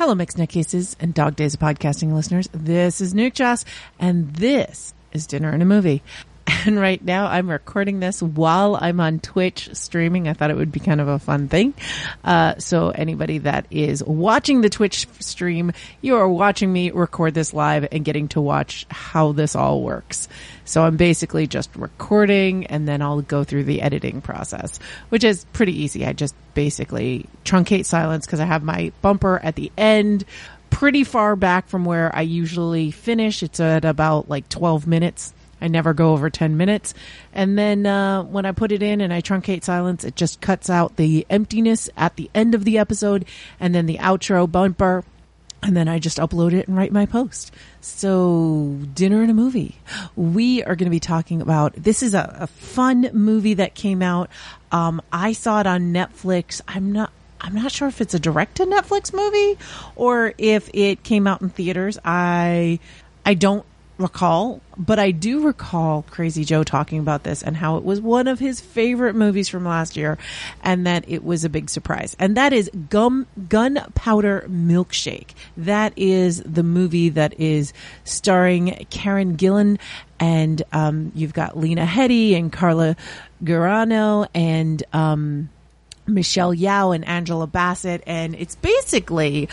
[0.00, 2.48] Hello, Mixed Nutcases and Dog Days of Podcasting listeners.
[2.54, 3.66] This is Nuke Joss,
[3.98, 6.02] and this is Dinner and a Movie.
[6.66, 10.28] And right now I'm recording this while I'm on Twitch streaming.
[10.28, 11.74] I thought it would be kind of a fun thing.
[12.22, 17.54] Uh, so anybody that is watching the Twitch stream, you are watching me record this
[17.54, 20.28] live and getting to watch how this all works.
[20.64, 24.78] So I'm basically just recording and then I'll go through the editing process,
[25.08, 26.04] which is pretty easy.
[26.04, 30.24] I just basically truncate silence because I have my bumper at the end
[30.68, 33.42] pretty far back from where I usually finish.
[33.42, 35.32] It's at about like 12 minutes.
[35.60, 36.94] I never go over 10 minutes.
[37.32, 40.70] And then uh, when I put it in and I truncate silence, it just cuts
[40.70, 43.24] out the emptiness at the end of the episode
[43.58, 45.04] and then the outro bumper.
[45.62, 47.52] And then I just upload it and write my post.
[47.82, 49.76] So, dinner and a movie.
[50.16, 54.00] We are going to be talking about this is a, a fun movie that came
[54.00, 54.30] out.
[54.72, 56.62] Um, I saw it on Netflix.
[56.66, 59.58] I'm not I'm not sure if it's a direct to Netflix movie
[59.96, 61.98] or if it came out in theaters.
[62.04, 62.78] I
[63.24, 63.64] I don't
[64.00, 68.26] recall, but I do recall Crazy Joe talking about this and how it was one
[68.26, 70.18] of his favorite movies from last year
[70.62, 72.16] and that it was a big surprise.
[72.18, 75.30] And that is Gum Gunpowder Milkshake.
[75.56, 77.72] That is the movie that is
[78.04, 79.78] starring Karen Gillan
[80.18, 82.96] and um, you've got Lena Headey and Carla
[83.42, 85.48] Gugino and um,
[86.06, 89.48] Michelle Yeoh and Angela Bassett and it's basically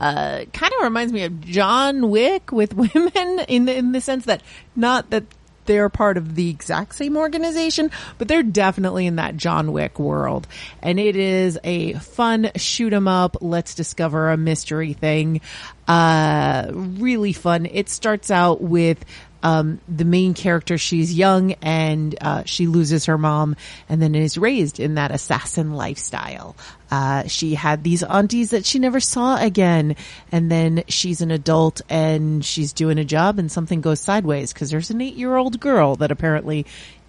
[0.00, 4.26] uh, kind of reminds me of John Wick with women in the, in the sense
[4.26, 4.42] that
[4.76, 5.24] not that
[5.66, 10.46] they're part of the exact same organization, but they're definitely in that John Wick world.
[10.82, 13.38] And it is a fun shoot 'em up.
[13.40, 15.40] Let's discover a mystery thing.
[15.88, 17.66] Uh, really fun.
[17.66, 19.04] It starts out with
[19.44, 23.56] um, the main character, she's young and uh, she loses her mom
[23.90, 26.56] and then is raised in that assassin lifestyle.
[26.90, 29.96] Uh, she had these aunties that she never saw again.
[30.32, 34.70] And then she's an adult and she's doing a job and something goes sideways because
[34.70, 36.64] there's an eight year old girl that apparently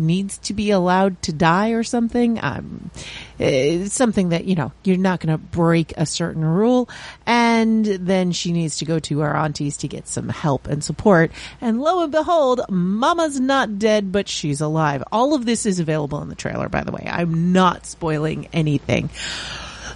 [0.00, 2.42] needs to be allowed to die or something.
[2.42, 2.90] Um,
[3.38, 6.88] it's something that, you know, you're not going to break a certain rule.
[7.26, 11.30] And then she needs to go to her aunties to get some help and support.
[11.60, 15.04] And lo and behold, mama's not dead, but she's alive.
[15.12, 17.06] All of this is available in the trailer, by the way.
[17.10, 19.10] I'm not spoiling anything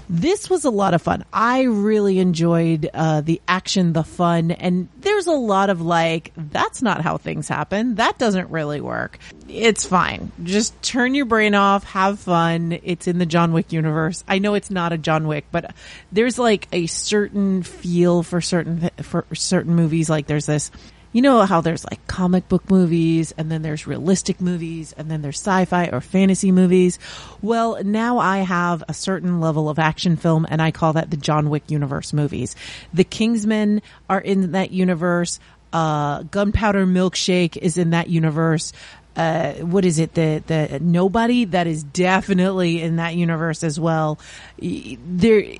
[0.09, 1.25] this was a lot of fun.
[1.33, 6.83] I really enjoyed uh, the action, the fun, and there's a lot of like, that's
[6.83, 7.97] not how things happen.
[7.97, 9.19] That doesn't really work.
[9.49, 10.33] It's fine.
[10.43, 12.79] Just turn your brain off, have fun.
[12.83, 14.25] It's in the John Wick universe.
[14.29, 15.75] I know it's not a John Wick, but
[16.13, 20.11] there's like a certain feel for certain for certain movies.
[20.11, 20.71] Like there's this
[21.15, 25.23] you know how there's like comic book movies and then there's realistic movies and then
[25.23, 26.99] there's sci-fi or fantasy movies.
[27.41, 31.17] Well, now I have a certain level of action film and I call that the
[31.17, 32.57] John Wick universe movies.
[32.93, 33.81] The Kingsmen
[34.11, 35.39] are in that universe.
[35.73, 38.73] Uh, Gunpowder Milkshake is in that universe.
[39.15, 40.15] Uh, what is it?
[40.15, 44.19] The, the nobody that is definitely in that universe as well.
[44.59, 45.59] They're,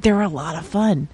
[0.00, 1.08] they're a lot of fun.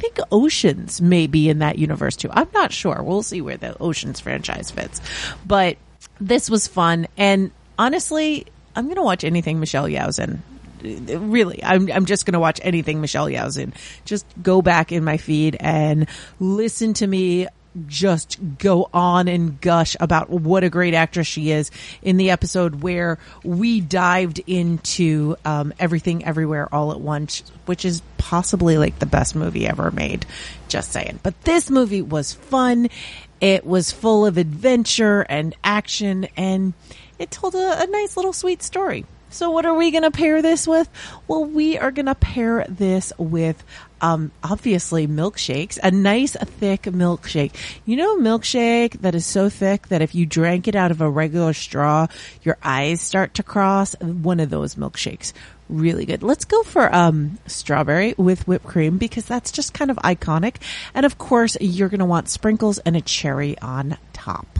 [0.00, 2.30] I think Oceans may be in that universe too.
[2.32, 3.02] I'm not sure.
[3.02, 4.98] We'll see where the Oceans franchise fits.
[5.46, 5.76] But
[6.18, 7.06] this was fun.
[7.18, 10.42] And honestly, I'm going to watch anything Michelle Yeoh's in.
[10.82, 13.74] Really, I'm, I'm just going to watch anything Michelle Yeoh's in.
[14.06, 17.46] Just go back in my feed and listen to me
[17.86, 21.70] just go on and gush about what a great actress she is
[22.02, 28.02] in the episode where we dived into um, everything everywhere all at once which is
[28.18, 30.26] possibly like the best movie ever made.
[30.68, 31.20] Just saying.
[31.22, 32.88] But this movie was fun.
[33.40, 36.74] It was full of adventure and action and
[37.18, 40.42] it told a, a nice little sweet story so what are we going to pair
[40.42, 40.88] this with?
[41.28, 43.62] Well, we are going to pair this with
[44.00, 47.52] um, obviously milkshakes, a nice thick milkshake.
[47.84, 51.00] You know, a milkshake that is so thick that if you drank it out of
[51.00, 52.06] a regular straw,
[52.42, 53.94] your eyes start to cross.
[54.00, 55.32] One of those milkshakes.
[55.68, 56.22] Really good.
[56.22, 60.56] Let's go for um, strawberry with whipped cream because that's just kind of iconic.
[60.94, 64.59] And of course, you're going to want sprinkles and a cherry on top.